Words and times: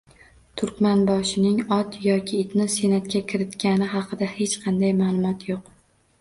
Turkmanboshining 0.59 1.59
ot 1.75 1.97
yoki 2.05 2.39
itni 2.45 2.65
senatga 2.77 3.21
kiritgani 3.33 3.91
haqida 3.93 4.31
hech 4.39 4.57
qanday 4.65 4.97
ma'lumot 5.05 5.47
yo'q 5.53 5.71